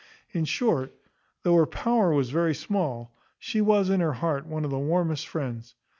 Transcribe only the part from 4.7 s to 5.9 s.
the warmest friends.